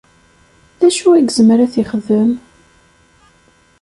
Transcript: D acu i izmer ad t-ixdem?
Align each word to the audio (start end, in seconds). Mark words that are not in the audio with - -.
D 0.79 0.81
acu 0.87 1.07
i 1.15 1.19
izmer 1.27 1.59
ad 1.59 1.71
t-ixdem? 1.73 2.31